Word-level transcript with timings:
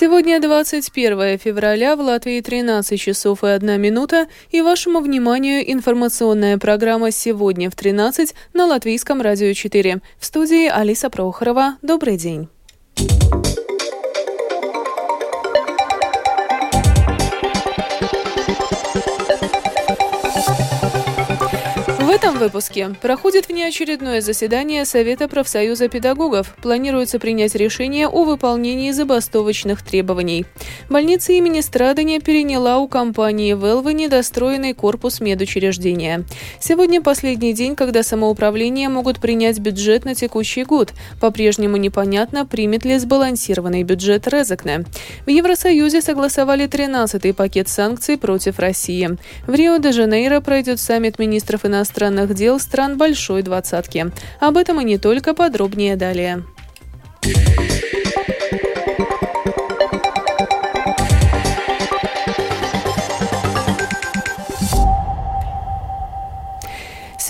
Сегодня 0.00 0.40
21 0.40 1.36
февраля, 1.36 1.94
в 1.94 2.00
Латвии 2.00 2.40
13 2.40 2.98
часов 2.98 3.44
и 3.44 3.48
1 3.48 3.78
минута, 3.78 4.28
и 4.50 4.62
вашему 4.62 5.00
вниманию 5.00 5.60
информационная 5.70 6.56
программа 6.56 7.10
«Сегодня 7.10 7.68
в 7.68 7.74
13» 7.74 8.34
на 8.54 8.64
Латвийском 8.64 9.20
радио 9.20 9.52
4. 9.52 10.00
В 10.18 10.24
студии 10.24 10.68
Алиса 10.68 11.10
Прохорова. 11.10 11.76
Добрый 11.82 12.16
день. 12.16 12.48
Этом 22.20 22.36
выпуске 22.36 22.90
проходит 23.00 23.48
внеочередное 23.48 24.20
заседание 24.20 24.84
Совета 24.84 25.26
профсоюза 25.26 25.88
педагогов. 25.88 26.54
Планируется 26.60 27.18
принять 27.18 27.54
решение 27.54 28.08
о 28.08 28.24
выполнении 28.24 28.90
забастовочных 28.90 29.80
требований. 29.82 30.44
Больница 30.90 31.32
имени 31.32 31.62
Страдания 31.62 32.20
переняла 32.20 32.76
у 32.76 32.88
компании 32.88 33.54
Велвы 33.54 33.94
недостроенный 33.94 34.74
корпус 34.74 35.20
медучреждения. 35.20 36.24
Сегодня 36.60 37.00
последний 37.00 37.54
день, 37.54 37.74
когда 37.74 38.02
самоуправление 38.02 38.90
могут 38.90 39.18
принять 39.18 39.58
бюджет 39.58 40.04
на 40.04 40.14
текущий 40.14 40.64
год. 40.64 40.92
По-прежнему 41.22 41.78
непонятно, 41.78 42.44
примет 42.44 42.84
ли 42.84 42.98
сбалансированный 42.98 43.82
бюджет 43.82 44.28
Резекне. 44.28 44.84
В 45.24 45.30
Евросоюзе 45.30 46.02
согласовали 46.02 46.68
13-й 46.68 47.32
пакет 47.32 47.70
санкций 47.70 48.18
против 48.18 48.58
России. 48.58 49.16
В 49.46 49.54
Рио-де-Жанейро 49.54 50.42
пройдет 50.42 50.80
саммит 50.80 51.18
министров 51.18 51.64
иностранных 51.64 52.09
иностранных 52.10 52.34
дел 52.34 52.58
стран 52.58 52.98
Большой 52.98 53.42
Двадцатки. 53.42 54.10
Об 54.40 54.56
этом 54.56 54.80
и 54.80 54.84
не 54.84 54.98
только 54.98 55.34
подробнее 55.34 55.96
далее. 55.96 56.42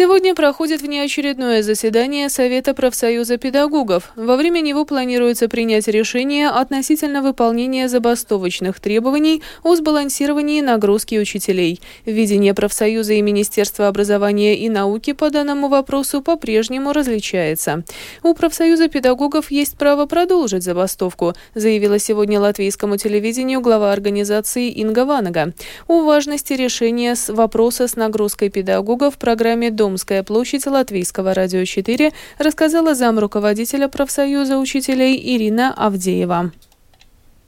Сегодня 0.01 0.35
проходит 0.35 0.81
внеочередное 0.81 1.63
заседание 1.63 2.31
Совета 2.31 2.73
профсоюза 2.73 3.37
педагогов. 3.37 4.13
Во 4.17 4.37
время 4.37 4.61
него 4.61 4.87
планируется 4.87 5.47
принять 5.47 5.89
решение 5.89 6.49
относительно 6.49 7.21
выполнения 7.21 7.87
забастовочных 7.87 8.81
требований 8.81 9.43
о 9.63 9.77
сбалансировании 9.77 10.63
нагрузки 10.63 11.17
учителей. 11.17 11.83
Видение 12.07 12.55
профсоюза 12.55 13.13
и 13.13 13.21
Министерства 13.21 13.89
образования 13.89 14.57
и 14.57 14.71
науки 14.71 15.13
по 15.13 15.29
данному 15.29 15.69
вопросу 15.69 16.23
по-прежнему 16.23 16.95
различается. 16.95 17.85
У 18.23 18.33
профсоюза 18.33 18.89
педагогов 18.89 19.51
есть 19.51 19.77
право 19.77 20.07
продолжить 20.07 20.63
забастовку, 20.63 21.35
заявила 21.55 21.99
сегодня 21.99 22.41
латвийскому 22.41 22.97
телевидению 22.97 23.61
глава 23.61 23.93
организации 23.93 24.71
Инга 24.71 25.05
Ванага. 25.05 25.53
О 25.89 26.05
важности 26.05 26.55
решения 26.55 27.15
с 27.17 27.31
вопроса 27.31 27.87
с 27.87 27.97
нагрузкой 27.97 28.49
педагогов 28.49 29.17
в 29.17 29.19
программе 29.19 29.71
«Дом 29.71 29.90
Домская 29.91 30.23
площадь 30.23 30.67
Латвийского 30.67 31.35
радио 31.35 31.65
4 31.65 32.13
рассказала 32.39 32.95
зам 32.95 33.19
руководителя 33.19 33.89
профсоюза 33.89 34.57
учителей 34.57 35.21
Ирина 35.35 35.75
Авдеева. 35.75 36.53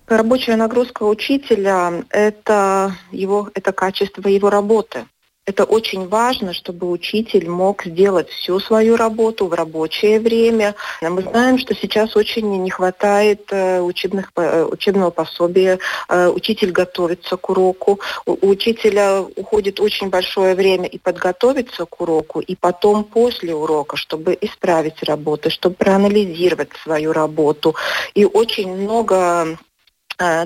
Рабочая 0.09 0.57
нагрузка 0.57 1.05
учителя– 1.05 2.03
это, 2.11 2.97
его, 3.13 3.49
это 3.55 3.71
качество 3.71 4.27
его 4.27 4.51
работы. 4.51 5.07
Это 5.45 5.65
очень 5.65 6.07
важно, 6.07 6.53
чтобы 6.53 6.89
учитель 6.89 7.49
мог 7.49 7.85
сделать 7.85 8.29
всю 8.29 8.61
свою 8.61 8.95
работу 8.95 9.49
в 9.49 9.55
рабочее 9.55 10.21
время. 10.21 10.77
Мы 11.01 11.23
знаем, 11.23 11.59
что 11.59 11.75
сейчас 11.75 12.15
очень 12.15 12.63
не 12.63 12.71
хватает 12.71 13.49
э, 13.51 13.81
учебных, 13.81 14.31
э, 14.37 14.65
учебного 14.65 15.11
пособия. 15.11 15.81
Э, 16.09 16.29
учитель 16.29 16.71
готовится 16.71 17.37
к 17.37 17.51
уроку. 17.51 17.99
У 18.25 18.49
учителя 18.49 19.21
уходит 19.21 19.81
очень 19.81 20.11
большое 20.11 20.55
время 20.55 20.87
и 20.87 20.97
подготовиться 20.99 21.87
к 21.87 22.01
уроку, 22.01 22.39
и 22.39 22.55
потом 22.55 23.03
после 23.03 23.53
урока, 23.53 23.97
чтобы 23.97 24.39
исправить 24.41 25.03
работу, 25.03 25.51
чтобы 25.51 25.75
проанализировать 25.75 26.71
свою 26.85 27.13
работу. 27.13 27.75
И 28.15 28.25
очень 28.25 28.73
много 28.73 29.59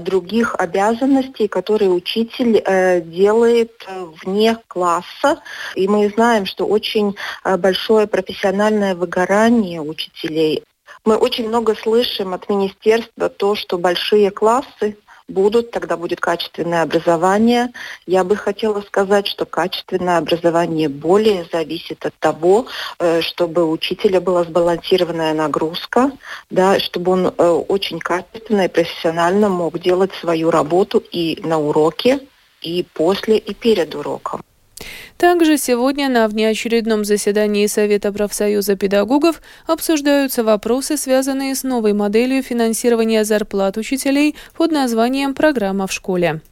других 0.01 0.55
обязанностей, 0.55 1.49
которые 1.49 1.91
учитель 1.91 2.63
э, 2.65 3.01
делает 3.01 3.73
э, 3.87 4.07
вне 4.23 4.57
класса. 4.69 5.41
И 5.75 5.89
мы 5.89 6.09
знаем, 6.09 6.47
что 6.47 6.67
очень 6.67 7.17
большое 7.45 8.07
профессиональное 8.07 8.95
выгорание 8.95 9.81
учителей. 9.81 10.65
Мы 11.05 11.17
очень 11.17 11.49
много 11.49 11.75
слышим 11.75 12.35
от 12.35 12.49
министерства 12.49 13.29
то, 13.29 13.55
что 13.55 13.79
большие 13.79 14.31
классы 14.31 14.97
будут, 15.29 15.71
тогда 15.71 15.97
будет 15.97 16.21
качественное 16.21 16.83
образование. 16.83 17.73
Я 18.07 18.25
бы 18.25 18.37
хотела 18.37 18.81
сказать, 18.83 19.27
что 19.27 19.45
качественное 19.45 20.19
образование 20.19 20.89
более 20.89 21.47
зависит 21.53 22.05
от 22.07 22.15
того, 22.19 22.67
э, 22.99 23.21
чтобы 23.23 23.65
у 23.65 23.71
учителя 23.71 24.21
была 24.21 24.45
сбалансированная 24.45 25.35
нагрузка, 25.35 26.13
да, 26.51 26.79
чтобы 26.79 27.13
он 27.13 27.27
э, 27.27 27.49
очень 27.69 27.99
качественно 27.99 28.63
и 28.63 28.69
профессионально 28.69 29.49
мог 29.49 29.79
делать 29.79 30.13
свою 30.21 30.51
работу 30.51 30.99
и 30.99 31.41
на 31.43 31.59
уроке, 31.59 32.21
и 32.63 32.85
после, 32.95 33.39
и 33.39 33.55
перед 33.55 33.95
уроком. 33.95 34.43
Также 35.17 35.57
сегодня 35.57 36.09
на 36.09 36.29
внеочередном 36.29 37.05
заседании 37.05 37.67
Совета 37.67 38.13
профсоюза 38.13 38.77
педагогов 38.77 39.41
обсуждаются 39.67 40.45
вопросы, 40.45 40.97
связанные 40.97 41.55
с 41.55 41.63
новой 41.63 41.95
моделью 41.95 42.43
финансирования 42.43 43.25
зарплат 43.25 43.77
учителей 43.79 44.37
под 44.55 44.73
названием 44.73 45.35
«Программа 45.35 45.87
в 45.87 45.93
школе». 45.93 46.43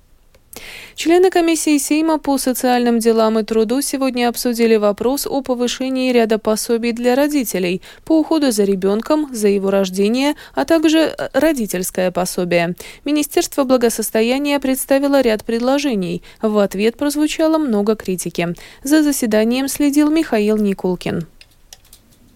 Члены 0.94 1.30
комиссии 1.30 1.78
Сейма 1.78 2.18
по 2.18 2.38
социальным 2.38 2.98
делам 2.98 3.38
и 3.38 3.42
труду 3.42 3.82
сегодня 3.82 4.28
обсудили 4.28 4.76
вопрос 4.76 5.26
о 5.26 5.42
повышении 5.42 6.12
ряда 6.12 6.38
пособий 6.38 6.92
для 6.92 7.14
родителей 7.14 7.82
по 8.04 8.20
уходу 8.20 8.52
за 8.52 8.64
ребенком, 8.64 9.34
за 9.34 9.48
его 9.48 9.70
рождение, 9.70 10.34
а 10.54 10.64
также 10.64 10.98
э, 10.98 11.28
родительское 11.32 12.10
пособие. 12.10 12.76
Министерство 13.04 13.64
благосостояния 13.64 14.60
представило 14.60 15.20
ряд 15.20 15.44
предложений. 15.44 16.22
В 16.40 16.58
ответ 16.58 16.96
прозвучало 16.96 17.58
много 17.58 17.96
критики. 17.96 18.54
За 18.82 19.02
заседанием 19.02 19.68
следил 19.68 20.10
Михаил 20.10 20.56
Никулкин. 20.58 21.26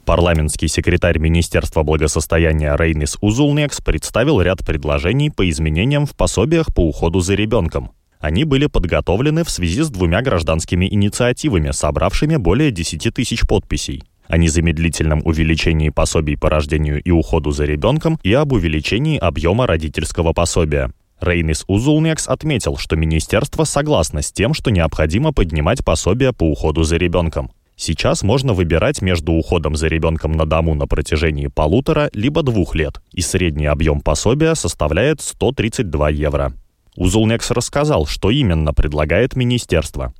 Парламентский 0.08 0.68
секретарь 0.68 1.18
Министерства 1.18 1.82
благосостояния 1.82 2.74
Рейнис 2.76 3.18
Узулнекс 3.20 3.82
представил 3.82 4.40
ряд 4.40 4.64
предложений 4.64 5.32
по 5.36 5.46
изменениям 5.50 6.06
в 6.06 6.16
пособиях 6.16 6.74
по 6.74 6.80
уходу 6.80 7.20
за 7.20 7.34
ребенком. 7.34 7.90
Они 8.20 8.44
были 8.44 8.66
подготовлены 8.66 9.44
в 9.44 9.50
связи 9.50 9.82
с 9.82 9.90
двумя 9.90 10.22
гражданскими 10.22 10.92
инициативами, 10.92 11.70
собравшими 11.70 12.36
более 12.36 12.70
10 12.70 13.14
тысяч 13.14 13.46
подписей 13.46 14.02
о 14.26 14.36
незамедлительном 14.36 15.22
увеличении 15.24 15.88
пособий 15.88 16.36
по 16.36 16.50
рождению 16.50 17.02
и 17.02 17.10
уходу 17.10 17.50
за 17.50 17.64
ребенком 17.64 18.18
и 18.22 18.32
об 18.32 18.52
увеличении 18.52 19.18
объема 19.18 19.66
родительского 19.66 20.32
пособия. 20.32 20.90
Рейнис 21.20 21.64
Узулнекс 21.66 22.28
отметил, 22.28 22.76
что 22.76 22.94
министерство 22.94 23.64
согласно 23.64 24.22
с 24.22 24.30
тем, 24.30 24.54
что 24.54 24.70
необходимо 24.70 25.32
поднимать 25.32 25.84
пособия 25.84 26.32
по 26.32 26.44
уходу 26.44 26.84
за 26.84 26.96
ребенком. 26.96 27.50
Сейчас 27.74 28.22
можно 28.22 28.52
выбирать 28.52 29.02
между 29.02 29.32
уходом 29.32 29.76
за 29.76 29.86
ребенком 29.88 30.32
на 30.32 30.46
дому 30.46 30.74
на 30.74 30.86
протяжении 30.86 31.46
полутора 31.46 32.10
либо 32.12 32.42
двух 32.42 32.74
лет, 32.74 33.00
и 33.12 33.20
средний 33.20 33.66
объем 33.66 34.00
пособия 34.00 34.54
составляет 34.54 35.20
132 35.20 36.10
евро. 36.10 36.52
Узулнекс 36.98 37.52
рассказал, 37.52 38.06
что 38.06 38.28
именно 38.28 38.74
предлагает 38.74 39.36
министерство. 39.36 40.12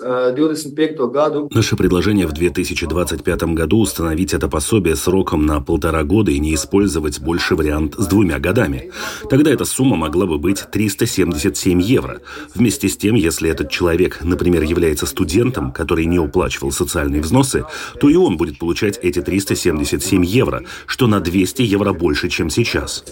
25. 0.00 1.00
Э, 1.00 1.06
году. 1.08 1.48
Наше 1.50 1.76
предложение 1.76 2.26
в 2.26 2.32
2025 2.32 3.42
году 3.54 3.80
установить 3.80 4.34
это 4.34 4.48
пособие 4.48 4.94
сроком 4.94 5.46
на 5.46 5.60
полтора 5.60 6.02
года 6.04 6.30
и 6.30 6.38
не 6.38 6.54
использовать 6.54 7.20
больше 7.20 7.54
вариант 7.56 7.94
с 7.96 8.06
двумя 8.06 8.38
годами. 8.38 8.90
Тогда 9.30 9.50
эта 9.50 9.64
сумма 9.64 9.96
могла 9.96 10.26
бы 10.26 10.38
быть 10.38 10.66
377 10.70 11.80
евро. 11.80 12.20
Вместе 12.54 12.88
с 12.88 12.96
тем, 12.96 13.14
если 13.14 13.48
этот 13.48 13.70
человек, 13.70 14.18
например, 14.22 14.62
является 14.64 15.06
студентом, 15.06 15.72
который 15.72 16.04
не 16.04 16.18
уплачивал 16.18 16.72
социальные 16.72 17.22
взносы, 17.22 17.64
то 17.98 18.10
и 18.10 18.16
он 18.16 18.36
будет 18.36 18.58
получать 18.58 18.98
эти 19.02 19.22
377 19.22 20.24
евро, 20.24 20.62
что 20.86 21.06
на 21.06 21.20
200 21.20 21.62
евро 21.62 21.94
больше, 21.94 22.28
чем 22.28 22.50
сейчас. 22.50 23.02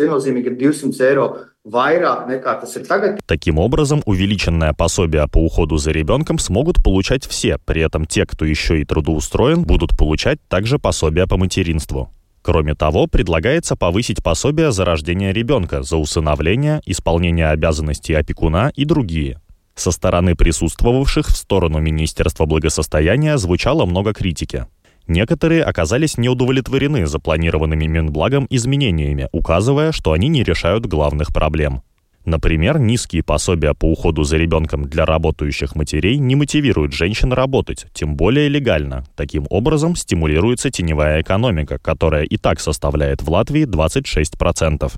Таким 3.27 3.59
образом, 3.59 4.03
увеличенное 4.07 4.73
пособие 4.73 5.29
по 5.29 5.39
уходу 5.39 5.77
за 5.77 5.91
ребенком 5.91 6.39
смогут 6.39 6.83
получать 6.83 7.27
все, 7.27 7.59
при 7.59 7.83
этом 7.83 8.07
те, 8.07 8.25
кто 8.25 8.47
еще 8.47 8.81
и 8.81 8.85
трудоустроен, 8.87 9.65
будут 9.65 9.97
получать 9.97 10.39
также 10.49 10.79
пособие 10.79 11.27
по 11.27 11.37
материнству. 11.37 12.11
Кроме 12.41 12.75
того, 12.75 13.07
предлагается 13.07 13.77
повысить 13.77 14.23
пособие 14.23 14.73
за 14.73 14.87
рождение 14.87 15.35
ребенка, 15.35 15.83
за 15.83 15.99
усыновление, 15.99 16.81
исполнение 16.87 17.49
обязанностей 17.49 18.15
опекуна 18.15 18.73
и 18.75 18.87
другие. 18.87 19.43
Со 19.75 19.91
стороны 19.91 20.35
присутствовавших 20.35 21.27
в 21.27 21.37
сторону 21.37 21.79
Министерства 21.79 22.47
благосостояния 22.47 23.37
звучало 23.37 23.85
много 23.85 24.15
критики. 24.15 24.67
Некоторые 25.11 25.65
оказались 25.65 26.19
неудовлетворены 26.19 27.05
запланированными 27.05 27.85
Минблагом 27.87 28.47
изменениями, 28.49 29.29
указывая, 29.33 29.91
что 29.91 30.13
они 30.13 30.29
не 30.29 30.45
решают 30.45 30.87
главных 30.87 31.35
проблем. 31.35 31.83
Например, 32.25 32.79
низкие 32.79 33.25
пособия 33.25 33.75
по 33.75 33.87
уходу 33.87 34.23
за 34.23 34.37
ребенком 34.37 34.85
для 34.85 35.05
работающих 35.05 35.75
матерей 35.75 36.19
не 36.19 36.37
мотивируют 36.37 36.93
женщин 36.93 37.33
работать, 37.33 37.87
тем 37.93 38.15
более 38.15 38.49
легально. 38.49 39.05
Таким 39.17 39.49
образом, 39.51 39.97
стимулируется 39.97 40.71
теневая 40.71 41.23
экономика, 41.23 41.79
которая 41.79 42.23
и 42.23 42.37
так 42.37 42.61
составляет 42.61 43.21
в 43.21 43.29
Латвии 43.29 43.65
26%. 43.65 44.93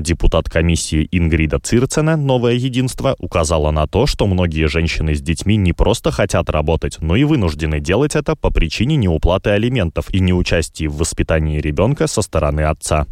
Депутат 0.00 0.48
комиссии 0.48 1.06
Ингрида 1.12 1.58
Цирцена 1.58 2.16
«Новое 2.16 2.54
единство» 2.54 3.16
указала 3.18 3.70
на 3.70 3.86
то, 3.86 4.06
что 4.06 4.26
многие 4.26 4.66
женщины 4.66 5.14
с 5.14 5.20
детьми 5.20 5.56
не 5.56 5.74
просто 5.74 6.10
хотят 6.10 6.48
работать, 6.48 6.96
но 7.02 7.16
и 7.16 7.24
вынуждены 7.24 7.80
делать 7.80 8.16
это 8.16 8.34
по 8.34 8.50
причине 8.50 8.96
неуплаты 8.96 9.50
алиментов 9.50 10.06
и 10.08 10.20
неучастия 10.20 10.88
в 10.88 10.96
воспитании 10.96 11.60
ребенка 11.60 12.06
со 12.06 12.22
стороны 12.22 12.62
отца. 12.62 13.06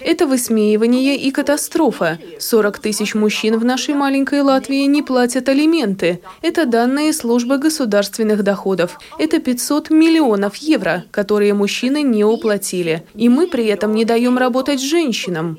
Это 0.00 0.26
высмеивание 0.26 1.16
и 1.16 1.30
катастрофа. 1.30 2.18
40 2.38 2.78
тысяч 2.78 3.14
мужчин 3.14 3.58
в 3.58 3.64
нашей 3.64 3.94
маленькой 3.94 4.42
Латвии 4.42 4.84
не 4.86 5.02
платят 5.02 5.48
алименты. 5.48 6.20
Это 6.42 6.66
данные 6.66 7.12
службы 7.12 7.58
государственных 7.58 8.42
доходов. 8.42 8.98
Это 9.18 9.38
500 9.40 9.90
миллионов 9.90 10.56
евро, 10.56 11.04
которые 11.10 11.54
мужчины 11.54 12.02
не 12.02 12.24
уплатили. 12.24 13.04
И 13.14 13.28
мы 13.28 13.46
при 13.46 13.66
этом 13.66 13.94
не 13.94 14.04
даем 14.04 14.38
работать 14.38 14.80
женщинам. 14.80 15.56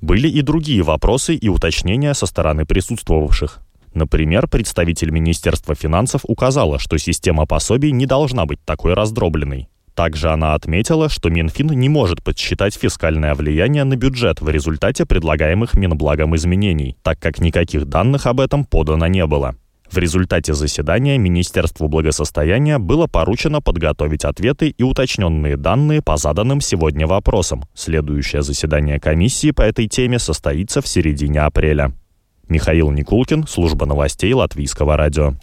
Были 0.00 0.28
и 0.28 0.42
другие 0.42 0.82
вопросы 0.82 1.34
и 1.34 1.48
уточнения 1.48 2.12
со 2.14 2.26
стороны 2.26 2.66
присутствовавших. 2.66 3.60
Например, 3.94 4.48
представитель 4.48 5.10
Министерства 5.10 5.74
финансов 5.74 6.22
указала, 6.24 6.78
что 6.78 6.98
система 6.98 7.46
пособий 7.46 7.92
не 7.92 8.06
должна 8.06 8.44
быть 8.44 8.58
такой 8.64 8.94
раздробленной. 8.94 9.68
Также 9.94 10.30
она 10.30 10.54
отметила, 10.54 11.08
что 11.08 11.30
Минфин 11.30 11.68
не 11.68 11.88
может 11.88 12.22
подсчитать 12.22 12.74
фискальное 12.74 13.34
влияние 13.34 13.84
на 13.84 13.96
бюджет 13.96 14.40
в 14.40 14.48
результате 14.48 15.06
предлагаемых 15.06 15.74
Минблагом 15.74 16.34
изменений, 16.34 16.96
так 17.02 17.20
как 17.20 17.38
никаких 17.38 17.86
данных 17.86 18.26
об 18.26 18.40
этом 18.40 18.64
подано 18.64 19.06
не 19.06 19.24
было. 19.24 19.54
В 19.88 19.98
результате 19.98 20.54
заседания 20.54 21.16
Министерству 21.18 21.86
благосостояния 21.86 22.78
было 22.78 23.06
поручено 23.06 23.60
подготовить 23.60 24.24
ответы 24.24 24.70
и 24.70 24.82
уточненные 24.82 25.56
данные 25.56 26.02
по 26.02 26.16
заданным 26.16 26.60
сегодня 26.60 27.06
вопросам. 27.06 27.62
Следующее 27.74 28.42
заседание 28.42 28.98
комиссии 28.98 29.52
по 29.52 29.62
этой 29.62 29.86
теме 29.86 30.18
состоится 30.18 30.82
в 30.82 30.88
середине 30.88 31.42
апреля. 31.42 31.92
Михаил 32.48 32.90
Никулкин, 32.90 33.46
служба 33.46 33.86
новостей 33.86 34.32
Латвийского 34.32 34.96
радио. 34.96 35.34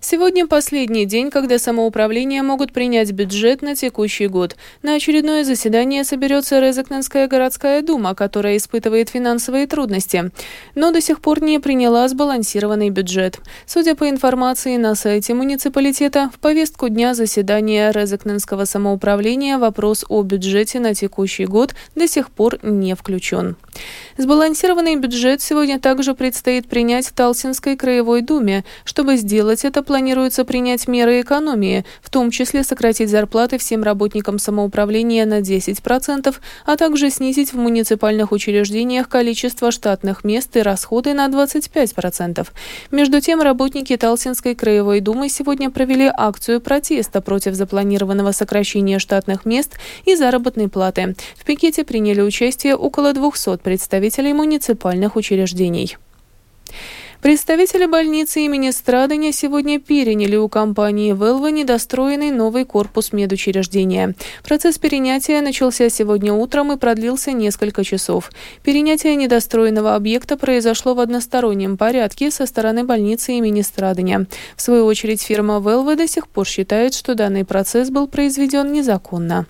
Сегодня 0.00 0.46
последний 0.46 1.04
день, 1.04 1.30
когда 1.30 1.58
самоуправления 1.58 2.42
могут 2.42 2.72
принять 2.72 3.12
бюджет 3.12 3.60
на 3.60 3.76
текущий 3.76 4.26
год. 4.28 4.56
На 4.82 4.94
очередное 4.94 5.44
заседание 5.44 6.04
соберется 6.04 6.58
Резакненская 6.58 7.28
городская 7.28 7.82
дума, 7.82 8.14
которая 8.14 8.56
испытывает 8.56 9.10
финансовые 9.10 9.66
трудности, 9.66 10.30
но 10.74 10.90
до 10.90 11.00
сих 11.00 11.20
пор 11.20 11.42
не 11.42 11.58
приняла 11.58 12.08
сбалансированный 12.08 12.90
бюджет. 12.90 13.38
Судя 13.66 13.94
по 13.94 14.08
информации 14.08 14.76
на 14.76 14.94
сайте 14.94 15.34
муниципалитета, 15.34 16.30
в 16.34 16.38
повестку 16.38 16.88
дня 16.88 17.14
заседания 17.14 17.92
Резакненского 17.92 18.64
самоуправления 18.64 19.58
вопрос 19.58 20.04
о 20.08 20.22
бюджете 20.22 20.80
на 20.80 20.94
текущий 20.94 21.44
год 21.44 21.74
до 21.94 22.08
сих 22.08 22.30
пор 22.30 22.58
не 22.62 22.94
включен. 22.94 23.56
Сбалансированный 24.16 24.96
бюджет 24.96 25.42
сегодня 25.42 25.78
также 25.78 26.14
предстоит 26.14 26.68
принять 26.68 27.06
в 27.06 27.12
Талсинской 27.12 27.76
краевой 27.76 28.22
думе. 28.22 28.64
Чтобы 28.84 29.16
сделать 29.16 29.49
это, 29.64 29.82
планируется 29.82 30.44
принять 30.44 30.86
меры 30.88 31.20
экономии, 31.20 31.84
в 32.02 32.10
том 32.10 32.30
числе 32.30 32.62
сократить 32.62 33.10
зарплаты 33.10 33.58
всем 33.58 33.82
работникам 33.82 34.38
самоуправления 34.38 35.26
на 35.26 35.40
10%, 35.40 36.34
а 36.64 36.76
также 36.76 37.10
снизить 37.10 37.52
в 37.52 37.56
муниципальных 37.58 38.32
учреждениях 38.32 39.08
количество 39.08 39.70
штатных 39.70 40.24
мест 40.24 40.56
и 40.56 40.62
расходы 40.62 41.12
на 41.14 41.28
25%. 41.28 42.46
Между 42.90 43.20
тем, 43.20 43.42
работники 43.42 43.96
Талсинской 43.96 44.54
краевой 44.54 45.00
думы 45.00 45.28
сегодня 45.28 45.70
провели 45.70 46.10
акцию 46.14 46.60
протеста 46.60 47.20
против 47.20 47.54
запланированного 47.54 48.32
сокращения 48.32 48.98
штатных 48.98 49.44
мест 49.44 49.78
и 50.04 50.14
заработной 50.14 50.68
платы. 50.68 51.16
В 51.36 51.44
пикете 51.44 51.84
приняли 51.84 52.20
участие 52.20 52.76
около 52.76 53.12
200 53.12 53.58
представителей 53.58 54.32
муниципальных 54.32 55.16
учреждений. 55.16 55.96
Представители 57.22 57.84
больницы 57.84 58.40
имени 58.46 58.70
Страдания 58.70 59.30
сегодня 59.32 59.78
переняли 59.78 60.36
у 60.36 60.48
компании 60.48 61.12
«Велва» 61.12 61.50
недостроенный 61.50 62.30
новый 62.30 62.64
корпус 62.64 63.12
медучреждения. 63.12 64.14
Процесс 64.42 64.78
перенятия 64.78 65.42
начался 65.42 65.90
сегодня 65.90 66.32
утром 66.32 66.72
и 66.72 66.78
продлился 66.78 67.32
несколько 67.32 67.84
часов. 67.84 68.30
Перенятие 68.62 69.16
недостроенного 69.16 69.96
объекта 69.96 70.38
произошло 70.38 70.94
в 70.94 71.00
одностороннем 71.00 71.76
порядке 71.76 72.30
со 72.30 72.46
стороны 72.46 72.84
больницы 72.84 73.32
имени 73.32 73.60
Страдания. 73.60 74.26
В 74.56 74.62
свою 74.62 74.86
очередь 74.86 75.20
фирма 75.20 75.60
«Велва» 75.60 75.96
до 75.96 76.08
сих 76.08 76.26
пор 76.26 76.46
считает, 76.46 76.94
что 76.94 77.14
данный 77.14 77.44
процесс 77.44 77.90
был 77.90 78.08
произведен 78.08 78.72
незаконно. 78.72 79.44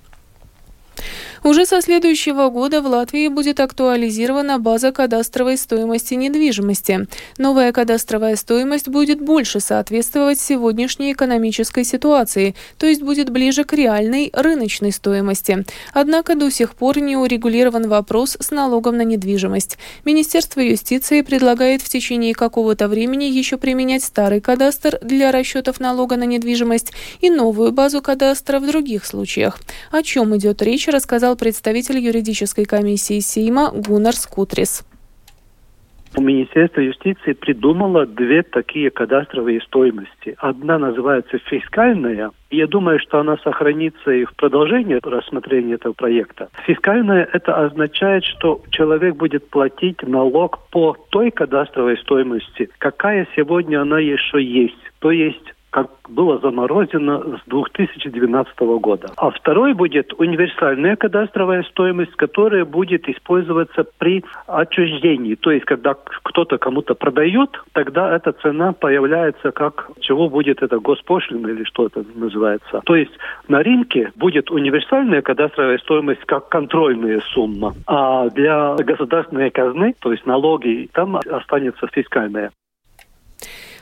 Уже 1.43 1.65
со 1.65 1.81
следующего 1.81 2.51
года 2.51 2.83
в 2.83 2.87
Латвии 2.87 3.29
будет 3.29 3.61
актуализирована 3.61 4.59
база 4.59 4.93
кадастровой 4.93 5.57
стоимости 5.57 6.13
недвижимости. 6.13 7.07
Новая 7.39 7.73
кадастровая 7.73 8.37
стоимость 8.37 8.89
будет 8.89 9.23
больше 9.23 9.61
соответствовать 9.61 10.39
сегодняшней 10.39 11.13
экономической 11.13 11.85
ситуации, 11.85 12.55
то 12.77 12.87
есть 12.87 13.01
будет 13.01 13.31
ближе 13.31 13.65
к 13.65 13.73
реальной 13.73 14.31
рыночной 14.35 14.93
стоимости. 14.93 15.65
Однако 15.95 16.35
до 16.35 16.51
сих 16.51 16.75
пор 16.75 16.99
не 16.99 17.17
урегулирован 17.17 17.89
вопрос 17.89 18.37
с 18.39 18.51
налогом 18.51 18.99
на 18.99 19.05
недвижимость. 19.05 19.79
Министерство 20.05 20.61
юстиции 20.61 21.23
предлагает 21.23 21.81
в 21.81 21.89
течение 21.89 22.35
какого-то 22.35 22.87
времени 22.87 23.25
еще 23.25 23.57
применять 23.57 24.05
старый 24.05 24.43
кадастр 24.43 24.99
для 25.01 25.33
расчетов 25.33 25.81
налога 25.81 26.17
на 26.17 26.25
недвижимость 26.25 26.93
и 27.23 27.31
новую 27.31 27.73
базу 27.73 28.03
кадастра 28.03 28.61
в 28.61 28.67
других 28.67 29.07
случаях. 29.07 29.59
О 29.91 30.03
чем 30.03 30.37
идет 30.37 30.61
речь, 30.61 30.87
рассказал 30.87 31.30
рассказал 31.31 31.37
представитель 31.37 31.99
юридической 31.99 32.65
комиссии 32.65 33.21
Сейма 33.21 33.71
Гуннар 33.73 34.15
Скутрис. 34.15 34.85
Министерство 36.19 36.81
юстиции 36.81 37.35
придумало 37.35 38.05
две 38.05 38.43
такие 38.43 38.91
кадастровые 38.91 39.61
стоимости. 39.61 40.35
Одна 40.39 40.79
называется 40.79 41.39
фискальная. 41.39 42.33
Я 42.51 42.67
думаю, 42.67 42.99
что 42.99 43.21
она 43.21 43.37
сохранится 43.45 44.11
и 44.11 44.25
в 44.25 44.35
продолжении 44.35 44.99
рассмотрения 45.01 45.75
этого 45.75 45.93
проекта. 45.93 46.49
Фискальная– 46.67 47.29
это 47.33 47.55
означает, 47.65 48.25
что 48.25 48.61
человек 48.71 49.15
будет 49.15 49.49
платить 49.51 50.03
налог 50.03 50.59
по 50.73 50.97
той 51.11 51.31
кадастровой 51.31 51.97
стоимости, 51.99 52.69
какая 52.79 53.29
сегодня 53.37 53.81
она 53.81 54.01
еще 54.01 54.43
есть. 54.43 54.83
То 54.99 55.13
есть 55.13 55.55
как 55.71 55.89
было 56.09 56.39
заморозено 56.39 57.39
с 57.39 57.49
2012 57.49 58.59
года. 58.81 59.09
А 59.17 59.31
второй 59.31 59.75
будет 59.75 60.13
универсальная 60.19 60.97
кадастровая 60.97 61.63
стоимость, 61.63 62.15
которая 62.17 62.65
будет 62.65 63.09
использоваться 63.09 63.85
при 63.99 64.25
отчуждении. 64.47 65.37
То 65.37 65.53
есть, 65.53 65.65
когда 65.65 65.95
кто-то 66.23 66.59
кому-то 66.59 66.95
продает, 66.95 67.51
тогда 67.73 68.15
эта 68.15 68.33
цена 68.33 68.73
появляется 68.73 69.53
как 69.53 69.91
чего 70.01 70.29
будет 70.29 70.63
это 70.63 70.79
госпошлина 70.79 71.47
или 71.49 71.65
что 71.65 71.87
это 71.87 72.05
называется. 72.15 72.81
То 72.85 72.97
есть 72.97 73.13
на 73.49 73.63
рынке 73.63 74.11
будет 74.17 74.51
универсальная 74.51 75.23
кадастровая 75.23 75.79
стоимость 75.79 76.25
как 76.27 76.49
контрольная 76.49 77.21
сумма, 77.33 77.75
а 77.87 78.29
для 78.31 78.75
государственной 78.77 79.51
казны, 79.51 79.95
то 80.01 80.13
есть 80.13 80.27
налоги, 80.27 80.89
там 80.93 81.17
останется 81.17 81.87
фискальная. 81.93 82.51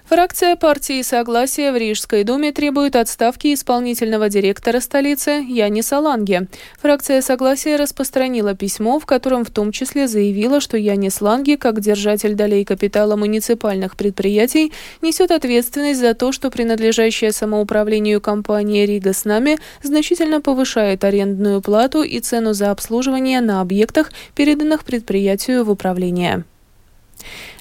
Фракция 0.09 0.57
партии 0.57 1.03
«Согласие» 1.03 1.71
в 1.71 1.77
Рижской 1.77 2.25
думе 2.25 2.51
требует 2.51 2.97
отставки 2.97 3.53
исполнительного 3.53 4.31
директора 4.31 4.81
столицы 4.81 5.45
Яниса 5.47 5.99
Ланге. 5.99 6.49
Фракция 6.81 7.21
«Согласие» 7.21 7.77
распространила 7.77 8.55
письмо, 8.55 8.99
в 8.99 9.05
котором 9.05 9.45
в 9.45 9.51
том 9.51 9.71
числе 9.71 10.09
заявила, 10.09 10.63
что 10.63 10.79
Янис 10.79 11.21
Ланге, 11.21 11.59
как 11.59 11.81
держатель 11.81 12.33
долей 12.33 12.65
капитала 12.65 13.17
муниципальных 13.17 13.99
предприятий, 13.99 14.73
несет 15.03 15.31
ответственность 15.31 16.01
за 16.01 16.15
то, 16.15 16.33
что 16.33 16.51
принадлежащая 16.51 17.31
самоуправлению 17.31 18.23
компания 18.23 18.87
«Рига 18.87 19.13
с 19.13 19.27
нами» 19.27 19.59
значительно 19.83 20.41
повышает 20.41 21.05
арендную 21.05 21.61
плату 21.61 22.03
и 22.03 22.19
цену 22.21 22.55
за 22.55 22.71
обслуживание 22.71 23.43
на 23.43 23.61
объектах, 23.61 24.11
переданных 24.35 24.87
предприятию 24.87 25.67
в 25.67 25.71
управление. 25.71 26.45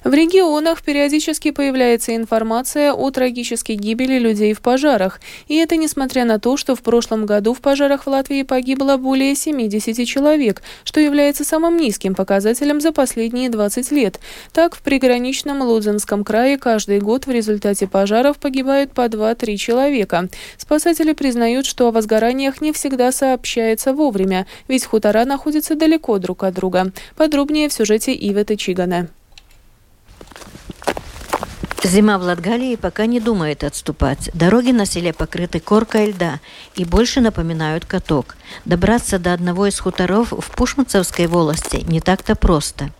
В 0.04 0.14
регионах 0.14 0.82
периодически 0.82 1.50
появляется 1.50 2.14
информация 2.14 2.92
о 2.92 3.10
трагической 3.10 3.74
гибели 3.74 4.18
людей 4.18 4.54
в 4.54 4.60
пожарах. 4.60 5.20
И 5.48 5.56
это 5.56 5.76
несмотря 5.76 6.24
на 6.24 6.38
то, 6.38 6.56
что 6.56 6.76
в 6.76 6.82
прошлом 6.82 7.26
году 7.26 7.52
в 7.52 7.60
пожарах 7.60 8.04
в 8.04 8.06
Латвии 8.06 8.42
погибло 8.42 8.96
более 8.96 9.34
70 9.34 10.06
человек, 10.06 10.62
что 10.84 11.00
является 11.00 11.44
самым 11.44 11.76
низким 11.76 12.14
показателем 12.14 12.80
за 12.80 12.92
последние 12.92 13.50
20 13.50 13.90
лет. 13.90 14.20
Так, 14.52 14.76
в 14.76 14.82
приграничном 14.82 15.62
Лудзенском 15.62 16.24
крае 16.24 16.58
каждый 16.58 17.00
год 17.00 17.26
в 17.26 17.30
результате 17.30 17.86
пожаров 17.86 18.38
погибают 18.38 18.92
по 18.92 19.06
2-3 19.06 19.56
человека. 19.56 20.28
Спасатели 20.56 21.12
признают, 21.12 21.66
что 21.66 21.88
о 21.88 21.92
возгораниях 21.92 22.60
не 22.60 22.72
всегда 22.72 23.12
сообщается 23.12 23.92
вовремя, 23.92 24.46
ведь 24.68 24.84
хутора 24.84 25.24
находятся 25.24 25.74
далеко 25.74 26.18
друг 26.18 26.44
от 26.44 26.54
друга. 26.54 26.92
Подробнее 27.16 27.68
в 27.68 27.72
сюжете 27.72 28.12
Ивы 28.12 28.44
Тычигана. 28.44 29.08
Зима 31.84 32.18
в 32.18 32.22
Латгалии 32.22 32.76
пока 32.76 33.06
не 33.06 33.20
думает 33.20 33.62
отступать. 33.62 34.30
Дороги 34.34 34.72
на 34.72 34.84
селе 34.84 35.12
покрыты 35.12 35.60
коркой 35.60 36.10
льда 36.10 36.40
и 36.74 36.84
больше 36.84 37.20
напоминают 37.20 37.84
каток. 37.86 38.36
Добраться 38.64 39.18
до 39.18 39.32
одного 39.32 39.66
из 39.66 39.78
хуторов 39.78 40.32
в 40.32 40.50
Пушмацевской 40.56 41.26
волости 41.26 41.84
не 41.88 42.00
так-то 42.00 42.34
просто. 42.34 42.90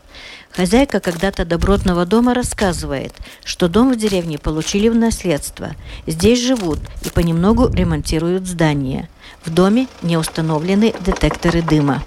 Хозяйка 0.51 1.01
когда-то 1.01 1.45
добротного 1.45 2.07
дома 2.07 2.35
рассказывает, 2.35 3.13
что 3.45 3.69
дом 3.69 3.93
в 3.93 3.97
деревне 3.97 4.39
получили 4.39 4.89
в 4.89 4.95
наследство. 4.95 5.73
Здесь 6.07 6.41
живут 6.41 6.79
и 7.05 7.11
понемногу 7.11 7.69
ремонтируют 7.69 8.47
здания. 8.47 9.09
В 9.45 9.51
доме 9.51 9.89
не 10.03 10.17
установлены 10.17 10.95
детекторы 11.05 11.63
дыма. 11.63 12.03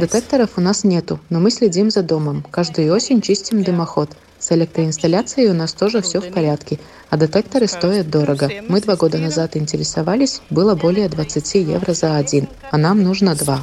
Детекторов 0.00 0.52
у 0.56 0.62
нас 0.62 0.82
нету, 0.82 1.20
но 1.28 1.40
мы 1.40 1.50
следим 1.50 1.90
за 1.90 2.02
домом. 2.02 2.42
Каждую 2.50 2.90
осень 2.90 3.20
чистим 3.20 3.62
дымоход. 3.62 4.08
С 4.38 4.50
электроинсталляцией 4.50 5.50
у 5.50 5.52
нас 5.52 5.74
тоже 5.74 6.00
все 6.00 6.22
в 6.22 6.32
порядке, 6.32 6.78
а 7.10 7.16
детекторы 7.16 7.66
стоят 7.66 8.10
дорого. 8.10 8.50
Мы 8.68 8.80
два 8.80 8.96
года 8.96 9.18
назад 9.18 9.56
интересовались, 9.56 10.40
было 10.50 10.74
более 10.74 11.08
20 11.08 11.54
евро 11.54 11.92
за 11.92 12.16
один, 12.16 12.48
а 12.70 12.78
нам 12.78 13.02
нужно 13.02 13.34
два. 13.34 13.62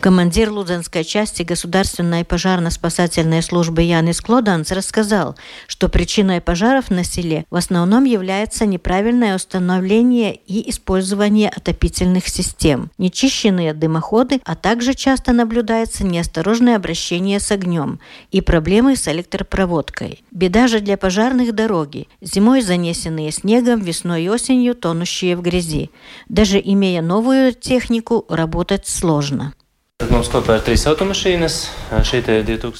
Командир 0.00 0.50
Луденской 0.50 1.02
части 1.02 1.42
Государственной 1.42 2.24
пожарно-спасательной 2.24 3.42
службы 3.42 3.82
Янис 3.82 4.20
Клоданс 4.20 4.70
рассказал, 4.70 5.36
что 5.66 5.88
причиной 5.88 6.40
пожаров 6.40 6.90
на 6.90 7.02
селе 7.02 7.44
в 7.50 7.56
основном 7.56 8.04
является 8.04 8.64
неправильное 8.64 9.34
установление 9.34 10.34
и 10.34 10.70
использование 10.70 11.48
отопительных 11.48 12.28
систем, 12.28 12.90
нечищенные 12.98 13.74
дымоходы, 13.74 14.40
а 14.44 14.54
также 14.54 14.94
часто 14.94 15.32
наблюдается 15.32 16.04
неосторожное 16.04 16.76
обращение 16.76 17.40
с 17.40 17.50
огнем 17.50 17.98
и 18.30 18.40
проблемы 18.40 18.94
с 18.94 19.08
электропроводкой. 19.08 20.22
Беда 20.30 20.68
же 20.68 20.80
для 20.80 20.96
пожарных 21.28 21.54
дороги. 21.54 22.08
Зимой 22.22 22.62
занесенные 22.62 23.30
снегом, 23.32 23.80
весной 23.80 24.22
и 24.24 24.28
осенью 24.30 24.74
тонущие 24.74 25.36
в 25.36 25.42
грязи. 25.42 25.90
Даже 26.30 26.58
имея 26.58 27.02
новую 27.02 27.52
технику, 27.52 28.24
работать 28.30 28.86
сложно. 28.86 29.52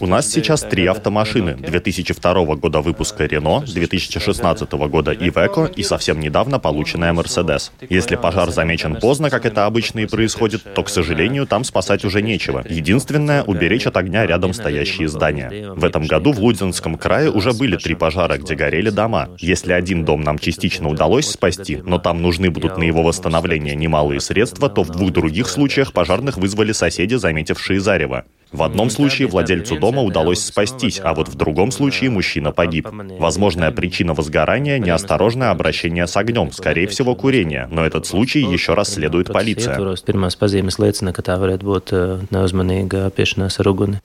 У 0.01 0.07
нас 0.07 0.31
сейчас 0.31 0.63
три 0.63 0.87
автомашины. 0.87 1.55
2002 1.55 2.45
года 2.55 2.81
выпуска 2.81 3.27
Рено, 3.27 3.61
2016 3.67 4.73
года 4.73 5.13
Ивеко 5.13 5.65
и 5.65 5.83
совсем 5.83 6.21
недавно 6.21 6.61
полученная 6.61 7.13
Мерседес. 7.13 7.73
Если 7.89 8.15
пожар 8.15 8.53
замечен 8.53 8.97
поздно, 8.97 9.31
как 9.31 9.47
это 9.47 9.67
обычно 9.67 9.99
и 10.01 10.07
происходит, 10.07 10.63
то, 10.75 10.85
к 10.85 10.89
сожалению, 10.89 11.49
там 11.49 11.65
спасать 11.65 12.05
уже 12.05 12.23
нечего. 12.23 12.65
Единственное— 12.69 13.43
уберечь 13.45 13.89
от 13.89 13.97
огня 13.97 14.25
рядом 14.25 14.55
стоящие 14.55 15.09
здания. 15.09 15.73
В 15.75 15.85
этом 15.85 16.07
году 16.07 16.33
в 16.33 16.39
Лудзинском 16.39 16.97
крае 16.97 17.33
уже 17.33 17.53
были 17.53 17.77
три 17.77 17.97
пожара, 17.97 18.37
где 18.39 18.55
горели 18.55 18.91
дома. 18.91 19.29
Если 19.39 19.73
один 19.73 20.05
дом 20.05 20.21
нам 20.21 20.39
частично 20.39 20.89
удалось 20.89 21.29
спасти, 21.29 21.83
но 21.85 21.99
там 21.99 22.23
нужны 22.23 22.51
будут 22.51 22.79
на 22.79 22.85
его 22.85 23.03
восстановление 23.03 23.75
немалые 23.75 24.21
средства, 24.21 24.69
то 24.69 24.85
в 24.85 24.91
двух 24.91 25.11
других 25.11 25.49
случаях 25.49 25.93
пожарных 25.93 26.37
вызвали 26.37 26.71
соседи 26.71 27.08
соседи, 27.09 27.15
заметившие 27.15 27.81
зарево. 27.81 28.25
В 28.51 28.63
одном 28.63 28.89
случае 28.89 29.29
владельцу 29.29 29.79
дома 29.79 30.01
удалось 30.01 30.43
спастись, 30.43 31.01
а 31.05 31.13
вот 31.13 31.29
в 31.29 31.35
другом 31.35 31.71
случае 31.71 32.09
мужчина 32.09 32.51
погиб. 32.51 32.89
Возможная 33.19 33.71
причина 33.73 34.15
возгорания– 34.15 34.79
неосторожное 34.81 35.51
обращение 35.51 36.07
с 36.07 36.17
огнем, 36.17 36.51
скорее 36.53 36.87
всего, 36.87 37.15
курение, 37.15 37.69
но 37.71 37.85
этот 37.85 38.07
случай 38.07 38.41
еще 38.41 38.73
раз 38.73 38.95
следует 38.95 39.27
полиция. 39.27 39.77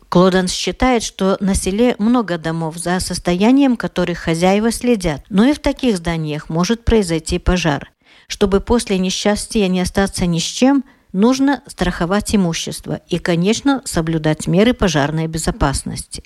Клоданс 0.09 0.51
считает, 0.51 1.03
что 1.03 1.37
на 1.39 1.55
селе 1.55 1.95
много 1.97 2.37
домов, 2.37 2.77
за 2.77 2.99
состоянием 2.99 3.77
которых 3.77 4.17
хозяева 4.17 4.71
следят, 4.71 5.21
но 5.29 5.45
и 5.45 5.53
в 5.53 5.59
таких 5.59 5.95
зданиях 5.95 6.49
может 6.49 6.83
произойти 6.83 7.39
пожар. 7.39 7.91
Чтобы 8.27 8.59
после 8.59 8.97
несчастья 8.97 9.65
не 9.69 9.79
остаться 9.79 10.25
ни 10.25 10.39
с 10.39 10.43
чем– 10.43 10.83
нужно 11.13 11.61
страховать 11.67 12.35
имущество 12.35 12.99
и, 13.07 13.19
конечно, 13.19 13.81
соблюдать 13.85 14.47
меры 14.47 14.73
пожарной 14.73 15.27
безопасности. 15.27 16.23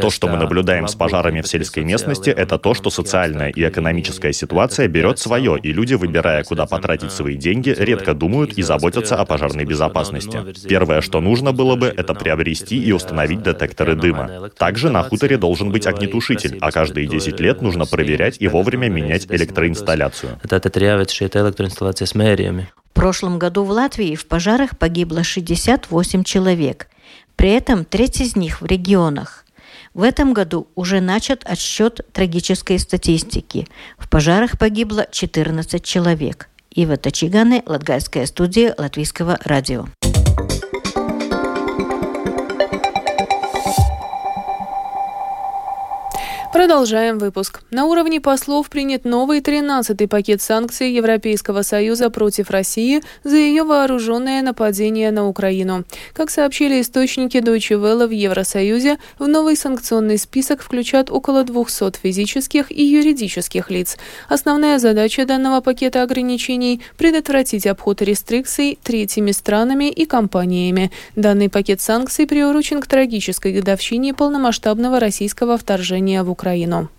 То, 0.00 0.10
что 0.10 0.28
мы 0.28 0.36
наблюдаем 0.36 0.86
с 0.86 0.94
пожарами 0.94 1.40
в 1.40 1.48
сельской 1.48 1.82
местности, 1.82 2.30
это 2.30 2.58
то, 2.58 2.74
что 2.74 2.90
социальная 2.90 3.48
и 3.48 3.66
экономическая 3.66 4.32
ситуация 4.32 4.86
берет 4.86 5.18
свое, 5.18 5.58
и 5.58 5.72
люди, 5.72 5.94
выбирая, 5.94 6.44
куда 6.44 6.66
потратить 6.66 7.10
свои 7.10 7.36
деньги, 7.36 7.74
редко 7.76 8.14
думают 8.14 8.52
и 8.52 8.62
заботятся 8.62 9.16
о 9.16 9.24
пожарной 9.24 9.64
безопасности. 9.64 10.38
Первое, 10.68 11.00
что 11.00 11.20
нужно 11.20 11.52
было 11.52 11.74
бы, 11.74 11.86
это 11.86 12.14
приобрести 12.14 12.78
и 12.78 12.92
установить 12.92 13.42
детекторы 13.42 13.96
дыма. 13.96 14.50
Также 14.56 14.90
на 14.90 15.02
хуторе 15.02 15.38
должен 15.38 15.72
быть 15.72 15.86
огнетушитель, 15.86 16.58
а 16.60 16.70
каждые 16.70 17.06
10 17.08 17.40
лет 17.40 17.62
нужно 17.62 17.86
проверять 17.86 18.36
и 18.38 18.46
вовремя 18.46 18.88
менять 18.88 19.26
электроинсталляцию 19.30 20.38
šeit 21.14 21.36
elektroinstалācijas 21.38 22.14
mērījumi. 22.18 22.66
В 22.74 22.94
прошлом 22.94 23.38
году 23.38 23.64
в 23.64 23.70
Латвии 23.70 24.14
в 24.14 24.26
пожарах 24.26 24.78
погибло 24.78 25.24
68 25.24 26.22
человек. 26.24 26.88
При 27.36 27.50
этом 27.50 27.84
треть 27.84 28.20
из 28.20 28.36
них 28.36 28.60
в 28.60 28.66
регионах. 28.66 29.44
В 29.94 30.02
этом 30.02 30.32
году 30.32 30.66
уже 30.74 31.00
начат 31.00 31.44
отсчет 31.44 32.00
трагической 32.12 32.78
статистики. 32.78 33.66
В 33.98 34.08
пожарах 34.08 34.58
погибло 34.58 35.06
14 35.10 35.82
человек. 35.84 36.48
Ива 36.70 36.96
Тачигане, 36.96 37.62
Латгальская 37.66 38.26
студия 38.26 38.74
Латвийского 38.76 39.38
радио. 39.44 39.86
Продолжаем 46.54 47.18
выпуск. 47.18 47.62
На 47.72 47.84
уровне 47.84 48.20
послов 48.20 48.70
принят 48.70 49.04
новый 49.04 49.40
13-й 49.40 50.06
пакет 50.06 50.40
санкций 50.40 50.92
Европейского 50.92 51.62
Союза 51.62 52.10
против 52.10 52.48
России 52.48 53.02
за 53.24 53.34
ее 53.38 53.64
вооруженное 53.64 54.40
нападение 54.40 55.10
на 55.10 55.26
Украину. 55.26 55.82
Как 56.12 56.30
сообщили 56.30 56.80
источники 56.80 57.38
Deutsche 57.38 57.76
Welle 57.76 58.06
в 58.06 58.12
Евросоюзе, 58.12 58.98
в 59.18 59.26
новый 59.26 59.56
санкционный 59.56 60.16
список 60.16 60.62
включат 60.62 61.10
около 61.10 61.42
200 61.42 61.98
физических 62.00 62.70
и 62.70 62.84
юридических 62.84 63.68
лиц. 63.68 63.96
Основная 64.28 64.78
задача 64.78 65.26
данного 65.26 65.60
пакета 65.60 66.04
ограничений– 66.04 66.80
предотвратить 66.96 67.66
обход 67.66 68.00
рестрикций 68.00 68.78
третьими 68.80 69.32
странами 69.32 69.90
и 69.90 70.06
компаниями. 70.06 70.92
Данный 71.16 71.48
пакет 71.48 71.80
санкций 71.80 72.28
приурочен 72.28 72.80
к 72.80 72.86
трагической 72.86 73.52
годовщине 73.54 74.14
полномасштабного 74.14 75.00
российского 75.00 75.58
вторжения 75.58 76.22
в 76.22 76.30
Украину. 76.30 76.43
Украину. 76.44 76.90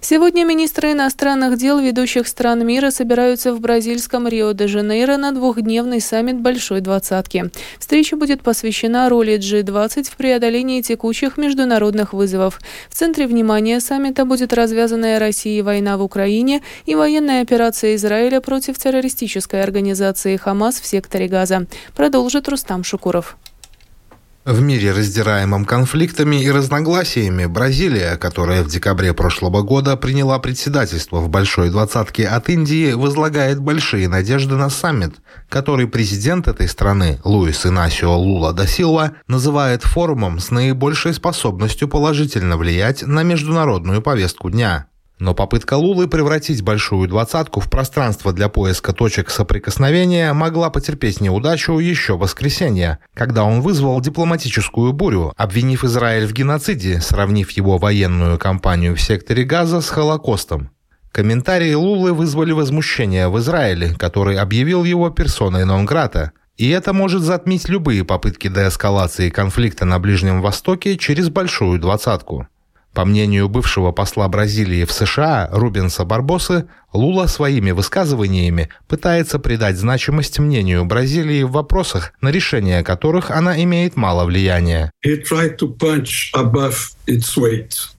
Сегодня 0.00 0.44
министры 0.44 0.92
иностранных 0.92 1.58
дел 1.58 1.80
ведущих 1.80 2.28
стран 2.28 2.64
мира 2.64 2.90
собираются 2.90 3.54
в 3.54 3.60
бразильском 3.60 4.28
Рио-де-Жанейро 4.28 5.16
на 5.16 5.32
двухдневный 5.32 6.00
саммит 6.00 6.36
Большой 6.40 6.80
Двадцатки. 6.80 7.50
Встреча 7.78 8.16
будет 8.16 8.42
посвящена 8.42 9.08
роли 9.08 9.38
G20 9.38 10.10
в 10.10 10.16
преодолении 10.16 10.82
текущих 10.82 11.38
международных 11.38 12.12
вызовов. 12.12 12.60
В 12.90 12.94
центре 12.94 13.26
внимания 13.26 13.80
саммита 13.80 14.24
будет 14.26 14.52
развязанная 14.52 15.18
Россией 15.18 15.62
война 15.62 15.96
в 15.96 16.02
Украине 16.02 16.62
и 16.86 16.94
военная 16.94 17.42
операция 17.42 17.94
Израиля 17.96 18.40
против 18.40 18.78
террористической 18.78 19.62
организации 19.62 20.36
«Хамас» 20.36 20.80
в 20.80 20.86
секторе 20.86 21.28
Газа. 21.28 21.66
Продолжит 21.96 22.48
Рустам 22.48 22.84
Шукуров. 22.84 23.36
В 24.48 24.62
мире, 24.62 24.92
раздираемом 24.92 25.66
конфликтами 25.66 26.42
и 26.42 26.50
разногласиями, 26.50 27.44
Бразилия, 27.44 28.16
которая 28.16 28.62
в 28.62 28.68
декабре 28.68 29.12
прошлого 29.12 29.60
года 29.60 29.94
приняла 29.94 30.38
председательство 30.38 31.18
в 31.18 31.28
Большой 31.28 31.68
двадцатке 31.68 32.26
от 32.26 32.48
Индии, 32.48 32.94
возлагает 32.94 33.60
большие 33.60 34.08
надежды 34.08 34.54
на 34.54 34.70
саммит, 34.70 35.16
который 35.50 35.86
президент 35.86 36.48
этой 36.48 36.66
страны 36.66 37.20
Луис 37.24 37.66
Инасио 37.66 38.16
Лула 38.16 38.54
да 38.54 38.66
Силва 38.66 39.12
называет 39.26 39.82
форумом 39.82 40.38
с 40.38 40.50
наибольшей 40.50 41.12
способностью 41.12 41.86
положительно 41.86 42.56
влиять 42.56 43.02
на 43.02 43.24
международную 43.24 44.00
повестку 44.00 44.48
дня. 44.48 44.86
Но 45.18 45.34
попытка 45.34 45.74
Лулы 45.74 46.06
превратить 46.06 46.62
большую 46.62 47.08
двадцатку 47.08 47.60
в 47.60 47.68
пространство 47.68 48.32
для 48.32 48.48
поиска 48.48 48.92
точек 48.92 49.30
соприкосновения 49.30 50.32
могла 50.32 50.70
потерпеть 50.70 51.20
неудачу 51.20 51.78
еще 51.78 52.14
в 52.14 52.20
воскресенье, 52.20 52.98
когда 53.14 53.42
он 53.42 53.60
вызвал 53.60 54.00
дипломатическую 54.00 54.92
бурю, 54.92 55.32
обвинив 55.36 55.82
Израиль 55.82 56.26
в 56.26 56.32
геноциде, 56.32 57.00
сравнив 57.00 57.50
его 57.50 57.78
военную 57.78 58.38
кампанию 58.38 58.94
в 58.94 59.00
секторе 59.00 59.42
Газа 59.42 59.80
с 59.80 59.88
Холокостом. 59.88 60.70
Комментарии 61.10 61.74
Лулы 61.74 62.12
вызвали 62.12 62.52
возмущение 62.52 63.28
в 63.28 63.38
Израиле, 63.38 63.94
который 63.98 64.36
объявил 64.36 64.84
его 64.84 65.10
персоной 65.10 65.64
нон-грата, 65.64 66.32
и 66.56 66.68
это 66.68 66.92
может 66.92 67.22
затмить 67.22 67.68
любые 67.68 68.04
попытки 68.04 68.48
деэскалации 68.48 69.30
конфликта 69.30 69.84
на 69.84 69.98
Ближнем 69.98 70.42
Востоке 70.42 70.96
через 70.96 71.28
большую 71.28 71.80
двадцатку. 71.80 72.46
По 72.98 73.04
мнению 73.04 73.48
бывшего 73.48 73.92
посла 73.92 74.26
Бразилии 74.26 74.84
в 74.84 74.90
США 74.90 75.48
Рубенса 75.52 76.04
Барбосы, 76.04 76.66
Лула 76.92 77.26
своими 77.26 77.70
высказываниями 77.70 78.70
пытается 78.86 79.38
придать 79.38 79.76
значимость 79.76 80.38
мнению 80.38 80.84
Бразилии 80.86 81.42
в 81.42 81.52
вопросах, 81.52 82.12
на 82.20 82.30
решение 82.30 82.82
которых 82.82 83.30
она 83.30 83.62
имеет 83.62 83.96
мало 83.96 84.24
влияния. 84.24 84.90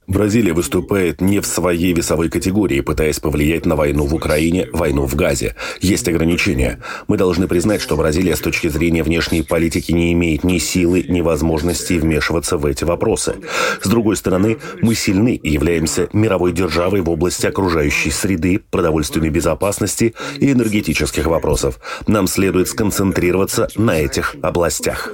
Бразилия 0.09 0.53
выступает 0.53 1.21
не 1.21 1.39
в 1.39 1.45
своей 1.45 1.93
весовой 1.93 2.29
категории, 2.29 2.81
пытаясь 2.81 3.19
повлиять 3.19 3.67
на 3.67 3.75
войну 3.75 4.07
в 4.07 4.15
Украине, 4.15 4.67
войну 4.73 5.05
в 5.05 5.15
Газе. 5.15 5.55
Есть 5.81 6.07
ограничения. 6.07 6.79
Мы 7.07 7.15
должны 7.15 7.47
признать, 7.47 7.79
что 7.79 7.95
Бразилия 7.95 8.35
с 8.35 8.39
точки 8.39 8.69
зрения 8.69 9.03
внешней 9.03 9.43
политики 9.43 9.91
не 9.91 10.11
имеет 10.13 10.43
ни 10.43 10.57
силы, 10.57 11.05
ни 11.07 11.21
возможности 11.21 11.93
вмешиваться 11.93 12.57
в 12.57 12.65
эти 12.65 12.85
вопросы. 12.85 13.35
С 13.83 13.87
другой 13.87 14.15
стороны, 14.15 14.57
мы 14.81 14.95
сильны 14.95 15.35
и 15.35 15.51
являемся 15.51 16.09
мировой 16.11 16.53
державой 16.53 17.01
в 17.01 17.09
области 17.11 17.45
окружающей 17.45 18.09
среды, 18.09 18.59
продовольственной 18.79 19.29
безопасности 19.29 20.15
и 20.37 20.53
энергетических 20.53 21.25
вопросов. 21.25 21.79
Нам 22.07 22.27
следует 22.27 22.69
сконцентрироваться 22.69 23.67
на 23.75 23.99
этих 23.99 24.37
областях. 24.41 25.11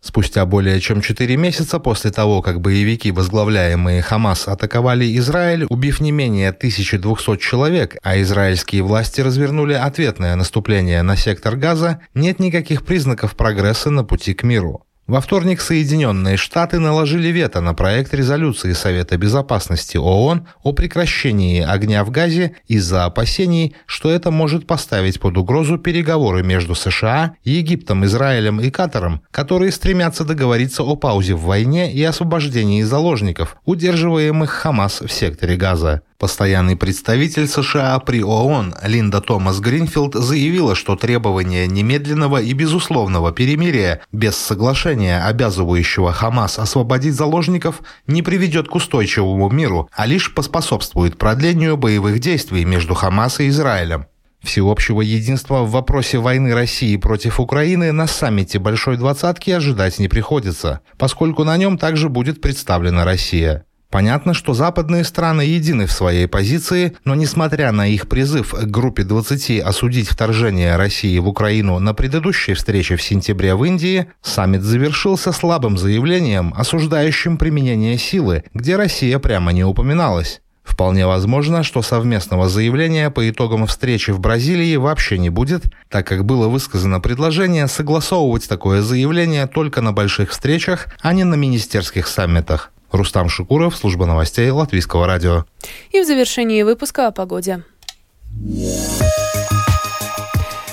Спустя 0.00 0.44
более 0.46 0.80
чем 0.80 1.00
4 1.00 1.36
месяца 1.36 1.78
после 1.78 2.10
того, 2.10 2.42
как 2.42 2.60
боевики, 2.60 3.12
возглавляемые 3.12 4.02
Хамас, 4.02 4.48
атаковали 4.48 5.16
Израиль, 5.18 5.64
убив 5.70 6.00
не 6.00 6.10
менее 6.10 6.48
1200 6.48 7.36
человек, 7.36 7.96
а 8.02 8.20
израильские 8.20 8.82
власти 8.82 9.20
развернули 9.20 9.74
ответное 9.74 10.34
наступление 10.34 11.02
на 11.02 11.16
сектор 11.16 11.54
Газа, 11.54 12.00
нет 12.14 12.40
никаких 12.40 12.84
признаков 12.84 13.36
прогресса 13.36 13.90
на 13.90 14.02
пути 14.02 14.34
к 14.34 14.42
миру. 14.42 14.82
Во 15.08 15.20
вторник 15.20 15.60
Соединенные 15.60 16.36
Штаты 16.36 16.78
наложили 16.78 17.26
вето 17.28 17.60
на 17.60 17.74
проект 17.74 18.14
резолюции 18.14 18.72
Совета 18.72 19.18
Безопасности 19.18 19.96
ООН 19.96 20.46
о 20.62 20.72
прекращении 20.72 21.60
огня 21.60 22.04
в 22.04 22.10
Газе 22.12 22.54
из-за 22.68 23.04
опасений, 23.04 23.74
что 23.86 24.12
это 24.12 24.30
может 24.30 24.68
поставить 24.68 25.18
под 25.18 25.36
угрозу 25.38 25.76
переговоры 25.76 26.44
между 26.44 26.76
США, 26.76 27.34
Египтом, 27.42 28.04
Израилем 28.04 28.60
и 28.60 28.70
Катаром, 28.70 29.22
которые 29.32 29.72
стремятся 29.72 30.24
договориться 30.24 30.84
о 30.84 30.94
паузе 30.94 31.34
в 31.34 31.42
войне 31.42 31.92
и 31.92 32.00
освобождении 32.04 32.82
заложников, 32.82 33.56
удерживаемых 33.64 34.50
Хамас 34.50 35.00
в 35.00 35.10
секторе 35.10 35.56
Газа. 35.56 36.02
Постоянный 36.22 36.76
представитель 36.76 37.48
США 37.48 37.98
при 37.98 38.22
ООН 38.22 38.76
Линда 38.84 39.20
Томас 39.20 39.58
Гринфилд 39.58 40.14
заявила, 40.14 40.76
что 40.76 40.94
требование 40.94 41.66
немедленного 41.66 42.40
и 42.40 42.52
безусловного 42.52 43.32
перемирия 43.32 44.02
без 44.12 44.36
соглашения, 44.36 44.91
обязывающего 45.00 46.12
Хамас 46.12 46.58
освободить 46.58 47.14
заложников, 47.14 47.82
не 48.06 48.22
приведет 48.22 48.68
к 48.68 48.74
устойчивому 48.74 49.50
миру, 49.50 49.88
а 49.92 50.06
лишь 50.06 50.34
поспособствует 50.34 51.18
продлению 51.18 51.76
боевых 51.76 52.18
действий 52.18 52.64
между 52.64 52.94
Хамас 52.94 53.40
и 53.40 53.48
Израилем. 53.48 54.06
Всеобщего 54.42 55.00
единства 55.00 55.62
в 55.62 55.70
вопросе 55.70 56.18
войны 56.18 56.52
России 56.52 56.96
против 56.96 57.38
Украины 57.38 57.92
на 57.92 58.06
саммите 58.06 58.58
Большой 58.58 58.96
Двадцатки 58.96 59.50
ожидать 59.50 59.98
не 59.98 60.08
приходится, 60.08 60.80
поскольку 60.98 61.44
на 61.44 61.56
нем 61.56 61.78
также 61.78 62.08
будет 62.08 62.40
представлена 62.40 63.04
Россия. 63.04 63.64
Понятно, 63.92 64.32
что 64.32 64.54
западные 64.54 65.04
страны 65.04 65.42
едины 65.42 65.84
в 65.84 65.92
своей 65.92 66.26
позиции, 66.26 66.96
но 67.04 67.14
несмотря 67.14 67.72
на 67.72 67.86
их 67.86 68.08
призыв 68.08 68.54
к 68.54 68.64
группе 68.64 69.04
20 69.04 69.60
осудить 69.60 70.08
вторжение 70.08 70.76
России 70.76 71.18
в 71.18 71.28
Украину 71.28 71.78
на 71.78 71.92
предыдущей 71.92 72.54
встрече 72.54 72.96
в 72.96 73.02
сентябре 73.02 73.54
в 73.54 73.62
Индии, 73.66 74.06
саммит 74.22 74.62
завершился 74.62 75.30
слабым 75.30 75.76
заявлением, 75.76 76.54
осуждающим 76.56 77.36
применение 77.36 77.98
силы, 77.98 78.44
где 78.54 78.76
Россия 78.76 79.18
прямо 79.18 79.52
не 79.52 79.62
упоминалась. 79.62 80.40
Вполне 80.64 81.06
возможно, 81.06 81.62
что 81.62 81.82
совместного 81.82 82.48
заявления 82.48 83.10
по 83.10 83.28
итогам 83.28 83.66
встречи 83.66 84.10
в 84.10 84.20
Бразилии 84.20 84.76
вообще 84.76 85.18
не 85.18 85.28
будет, 85.28 85.64
так 85.90 86.06
как 86.06 86.24
было 86.24 86.48
высказано 86.48 86.98
предложение 87.00 87.66
согласовывать 87.66 88.48
такое 88.48 88.80
заявление 88.80 89.46
только 89.46 89.82
на 89.82 89.92
больших 89.92 90.30
встречах, 90.30 90.86
а 91.02 91.12
не 91.12 91.24
на 91.24 91.34
министерских 91.34 92.08
саммитах. 92.08 92.72
Рустам 92.92 93.28
Шукуров, 93.28 93.76
служба 93.76 94.06
новостей 94.06 94.50
Латвийского 94.50 95.06
радио. 95.06 95.44
И 95.90 96.00
в 96.00 96.06
завершении 96.06 96.62
выпуска 96.62 97.08
о 97.08 97.12
погоде. 97.12 97.62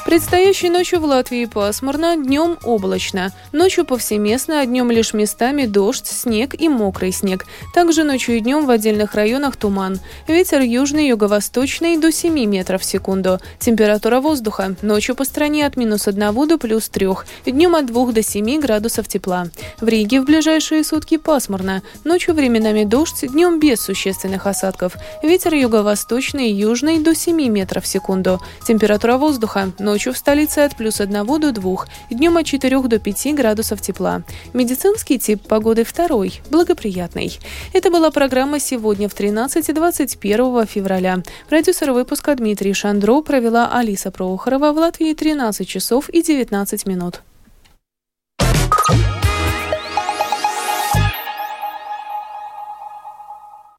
Предстоящей 0.09 0.71
ночью 0.71 0.99
в 1.01 1.05
Латвии 1.05 1.45
пасмурно, 1.45 2.17
днем 2.17 2.57
облачно. 2.63 3.31
Ночью 3.51 3.85
повсеместно, 3.85 4.61
а 4.61 4.65
днем 4.65 4.89
лишь 4.89 5.13
местами 5.13 5.67
дождь, 5.67 6.07
снег 6.07 6.59
и 6.59 6.67
мокрый 6.67 7.11
снег. 7.11 7.45
Также 7.75 8.03
ночью 8.03 8.37
и 8.37 8.39
днем 8.39 8.65
в 8.65 8.71
отдельных 8.71 9.13
районах 9.13 9.55
туман. 9.55 9.99
Ветер 10.27 10.61
южный, 10.61 11.09
юго-восточный 11.09 11.95
до 11.97 12.11
7 12.11 12.43
метров 12.45 12.81
в 12.81 12.85
секунду. 12.85 13.37
Температура 13.59 14.19
воздуха. 14.19 14.75
Ночью 14.81 15.13
по 15.13 15.25
стране 15.25 15.63
от 15.67 15.77
минус 15.77 16.07
1 16.07 16.47
до 16.47 16.57
плюс 16.57 16.89
3. 16.89 17.07
Днем 17.45 17.75
от 17.75 17.85
2 17.85 18.11
до 18.11 18.23
7 18.23 18.59
градусов 18.59 19.07
тепла. 19.07 19.45
В 19.79 19.87
Риге 19.87 20.21
в 20.21 20.25
ближайшие 20.25 20.83
сутки 20.83 21.17
пасмурно. 21.17 21.83
Ночью 22.03 22.33
временами 22.33 22.83
дождь, 22.83 23.27
днем 23.27 23.59
без 23.59 23.81
существенных 23.81 24.47
осадков. 24.47 24.95
Ветер 25.21 25.53
юго-восточный 25.53 26.49
и 26.49 26.55
южный 26.55 26.97
до 26.97 27.13
7 27.13 27.47
метров 27.47 27.83
в 27.83 27.87
секунду. 27.87 28.41
Температура 28.67 29.17
воздуха. 29.17 29.71
Ночью 29.77 29.98
Ночью 29.99 30.13
в 30.13 30.17
столице 30.17 30.59
от 30.59 30.77
плюс 30.77 31.01
1 31.01 31.25
до 31.25 31.51
2, 31.51 31.85
днем 32.09 32.37
от 32.37 32.45
4 32.45 32.81
до 32.83 32.99
5 32.99 33.35
градусов 33.35 33.81
тепла. 33.81 34.23
Медицинский 34.53 35.19
тип 35.19 35.45
погоды 35.45 35.83
второй, 35.83 36.39
благоприятный. 36.49 37.37
Это 37.73 37.91
была 37.91 38.09
программа 38.09 38.61
«Сегодня 38.61 39.09
в 39.09 39.13
13 39.13 39.73
21 39.75 40.65
февраля». 40.67 41.21
Продюсер 41.49 41.91
выпуска 41.91 42.33
Дмитрий 42.33 42.73
Шандро 42.73 43.19
провела 43.21 43.69
Алиса 43.73 44.09
Прохорова 44.09 44.71
в 44.71 44.77
Латвии 44.77 45.13
13 45.13 45.67
часов 45.67 46.07
и 46.07 46.23
19 46.23 46.85
минут. 46.85 47.21